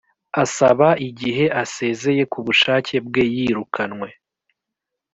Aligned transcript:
Asaba 0.43 0.89
igihe 1.07 1.45
asezeye 1.63 2.23
ku 2.31 2.39
bushake 2.45 2.95
bwe 3.07 3.23
yirukanwe 3.35 4.09